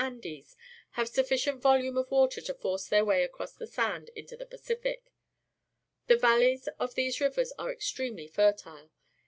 [0.03, 0.55] \ndes,
[0.97, 5.11] have sufficient volume of water to force their way across the sand into the Pacific.
[6.07, 8.89] The valleys of these rivers are extremely fei'tile.